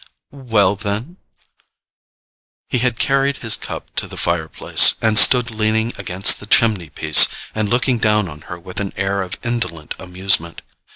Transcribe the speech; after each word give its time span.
"Well, 0.31 0.75
then——?" 0.75 1.17
He 2.67 2.79
had 2.79 2.97
carried 2.97 3.37
his 3.37 3.55
cup 3.55 3.95
to 3.97 4.07
the 4.07 4.17
fireplace, 4.17 4.95
and 4.99 5.15
stood 5.19 5.51
leaning 5.51 5.93
against 5.95 6.39
the 6.39 6.47
chimney 6.47 6.89
piece 6.89 7.27
and 7.53 7.69
looking 7.69 7.99
down 7.99 8.27
on 8.27 8.41
her 8.49 8.57
with 8.59 8.79
an 8.79 8.93
air 8.97 9.21
of 9.21 9.37
indolent 9.43 9.93
amusement. 9.99 10.63